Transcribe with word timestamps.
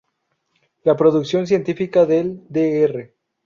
La 0.83 0.95
producción 0.97 1.45
científica 1.45 2.07
del 2.07 2.41
Dr. 2.49 3.13